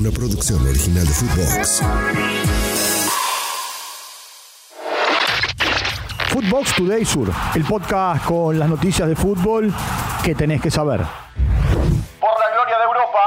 [0.00, 1.82] una producción original de Footbox.
[6.28, 9.70] Footbox Today Sur, el podcast con las noticias de fútbol
[10.24, 11.00] que tenés que saber.
[12.18, 13.18] Por la gloria de Europa.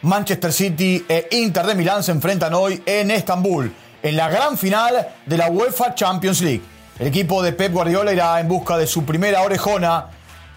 [0.00, 3.70] Manchester City e Inter de Milán se enfrentan hoy en Estambul,
[4.02, 6.62] en la gran final de la UEFA Champions League.
[6.98, 10.06] El equipo de Pep Guardiola irá en busca de su primera orejona,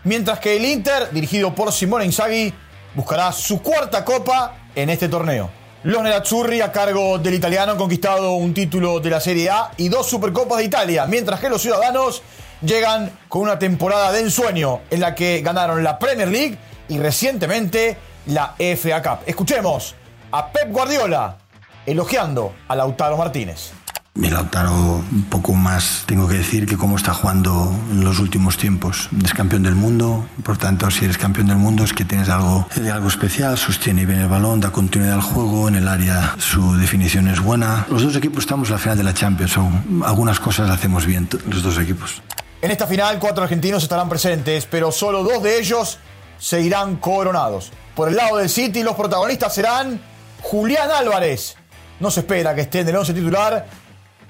[0.05, 2.53] mientras que el Inter, dirigido por Simone Inzaghi,
[2.95, 5.49] buscará su cuarta copa en este torneo.
[5.83, 9.89] Los Nerazzurri, a cargo del italiano, han conquistado un título de la Serie A y
[9.89, 12.23] dos Supercopas de Italia, mientras que los ciudadanos
[12.61, 16.57] llegan con una temporada de ensueño en la que ganaron la Premier League
[16.87, 19.19] y recientemente la FA Cup.
[19.27, 19.93] Escuchemos
[20.31, 21.37] a Pep Guardiola
[21.85, 23.71] elogiando a Lautaro Martínez.
[24.17, 28.55] Mi Lautaro, un poco más tengo que decir que cómo está jugando en los últimos
[28.55, 29.09] tiempos.
[29.25, 32.65] Es campeón del mundo, por tanto, si eres campeón del mundo es que tienes algo,
[32.93, 37.27] algo especial, sostiene bien el balón, da continuidad al juego, en el área su definición
[37.27, 37.85] es buena.
[37.89, 39.57] Los dos equipos estamos a la final de la Champions,
[40.05, 42.21] algunas cosas hacemos bien los dos equipos.
[42.61, 45.99] En esta final, cuatro argentinos estarán presentes, pero solo dos de ellos
[46.39, 47.73] se irán coronados.
[47.93, 49.99] Por el lado del City, los protagonistas serán
[50.41, 51.57] Julián Álvarez.
[51.99, 53.84] No se espera que esté en el 11 titular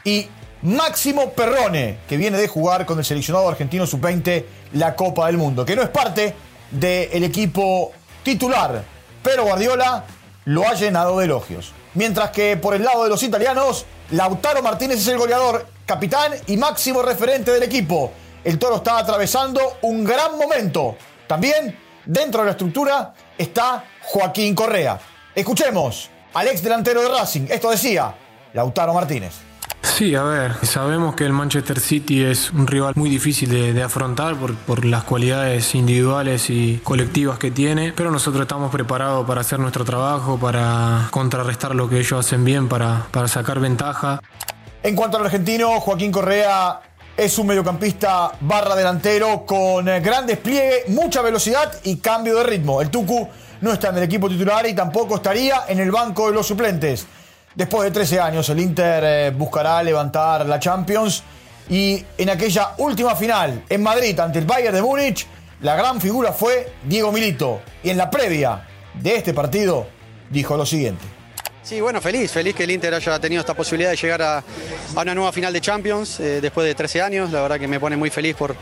[0.05, 0.29] y
[0.61, 5.65] Máximo Perrone, que viene de jugar con el seleccionado argentino sub-20 la Copa del Mundo,
[5.65, 6.33] que no es parte
[6.71, 7.91] del equipo
[8.23, 8.83] titular,
[9.21, 10.05] pero Guardiola
[10.45, 11.73] lo ha llenado de elogios.
[11.95, 16.57] Mientras que por el lado de los italianos, Lautaro Martínez es el goleador, capitán y
[16.57, 18.11] máximo referente del equipo.
[18.43, 20.97] El Toro está atravesando un gran momento.
[21.27, 24.99] También dentro de la estructura está Joaquín Correa.
[25.33, 27.47] Escuchemos al ex delantero de Racing.
[27.49, 28.13] Esto decía
[28.53, 29.33] Lautaro Martínez.
[29.95, 34.35] Sí, a ver, sabemos que el Manchester City es un rival muy difícil de, afrontar
[34.35, 39.85] por, las cualidades individuales y colectivas que tiene, pero nosotros estamos preparados para hacer nuestro
[39.85, 44.19] trabajo, para contrarrestar lo que ellos hacen bien, para, para sacar ventaja.
[44.83, 46.81] En cuanto al argentino, Joaquín Correa
[47.15, 52.81] es un mediocampista barra delantero con gran despliegue, mucha velocidad y cambio de ritmo.
[52.81, 53.29] El Tucu
[53.61, 57.07] no está en el equipo titular y tampoco estaría en el banco de los suplentes.
[57.55, 61.23] Después de 13 años, el Inter eh, buscará levantar la Champions
[61.69, 65.25] y en aquella última final en Madrid ante el Bayern de Múnich,
[65.61, 67.61] la gran figura fue Diego Milito.
[67.81, 69.87] Y en la previa de este partido
[70.29, 71.14] dijo lo siguiente.
[71.65, 74.43] Sí, bueno, feliz, feliz que el Inter haya tenido esta posibilidad de llegar a,
[74.95, 77.31] una nueva final de Champions eh, después de 13 años.
[77.31, 78.55] La verdad que me pone muy feliz por,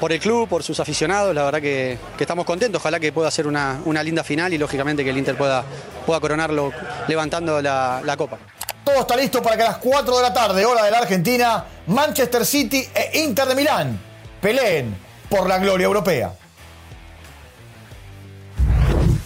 [0.00, 1.34] por el club, por sus aficionados.
[1.34, 2.80] La verdad que, estamos contentos.
[2.80, 5.62] Ojalá que pueda ser una, linda final y lógicamente que el Inter pueda,
[6.06, 6.72] pueda coronarlo
[7.08, 8.38] levantando la, la copa.
[8.82, 11.62] Todo está listo para que a las 4 de la tarde, hora de la Argentina,
[11.88, 14.00] Manchester City e Inter de Milán
[14.40, 14.96] peleen
[15.28, 16.32] por la gloria europea.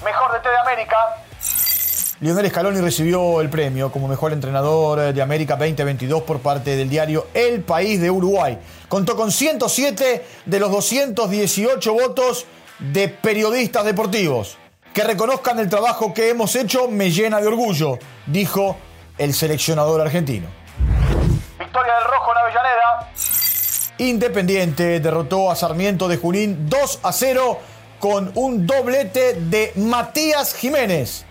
[0.04, 0.96] Mejor de T de América.
[2.22, 7.28] Lionel Scaloni recibió el premio como mejor entrenador de América 2022 por parte del diario
[7.32, 8.58] El País de Uruguay.
[8.90, 12.44] Contó con 107 de los 218 votos
[12.78, 14.58] de periodistas deportivos.
[14.92, 18.76] Que reconozcan el trabajo que hemos hecho me llena de orgullo, dijo
[19.16, 20.46] el seleccionador argentino.
[21.58, 23.12] Victoria del Rojo en Avellaneda.
[23.96, 27.58] Independiente derrotó a Sarmiento de Junín 2 a 0
[27.98, 31.24] con un doblete de Matías Jiménez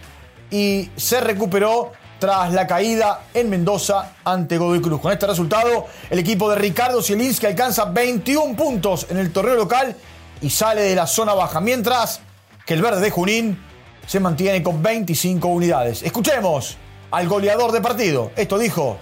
[0.52, 5.00] y se recuperó tras la caída en Mendoza ante Godoy Cruz.
[5.02, 9.96] Con este resultado, el equipo de Ricardo Zielinski alcanza 21 puntos en el torneo local
[10.42, 12.22] y sale de la zona baja, mientras
[12.66, 13.58] que el verde de Junín
[14.06, 16.04] se mantiene con 25 unidades.
[16.04, 16.78] Escuchemos
[17.12, 18.32] al goleador de partido.
[18.36, 18.98] Esto dijo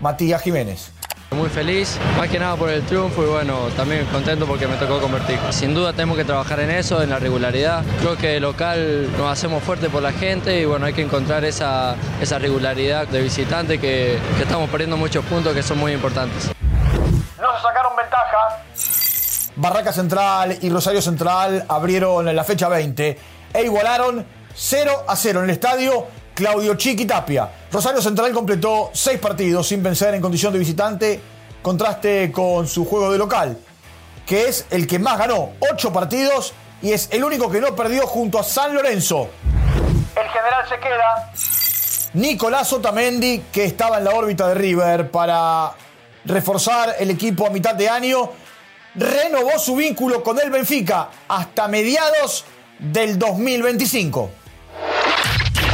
[0.00, 0.90] Matías Jiménez.
[1.30, 5.00] Muy feliz, más que nada por el triunfo y bueno, también contento porque me tocó
[5.00, 5.38] convertir.
[5.50, 7.84] Sin duda tenemos que trabajar en eso, en la regularidad.
[8.00, 11.96] Creo que local nos hacemos fuerte por la gente y bueno, hay que encontrar esa,
[12.20, 16.52] esa regularidad de visitante que, que estamos perdiendo muchos puntos que son muy importantes.
[17.40, 18.62] No se sacaron ventaja.
[19.56, 23.18] Barraca Central y Rosario Central abrieron la fecha 20
[23.52, 27.48] e igualaron 0 a 0 en el estadio Claudio Chiqui Tapia.
[27.72, 31.18] Rosario Central completó seis partidos sin vencer en condición de visitante,
[31.62, 33.56] contraste con su juego de local,
[34.26, 36.52] que es el que más ganó, ocho partidos
[36.82, 39.30] y es el único que no perdió junto a San Lorenzo.
[40.14, 41.32] El general se queda.
[42.12, 45.72] Nicolás Otamendi, que estaba en la órbita de River para
[46.26, 48.30] reforzar el equipo a mitad de año,
[48.94, 52.44] renovó su vínculo con el Benfica hasta mediados
[52.78, 54.30] del 2025.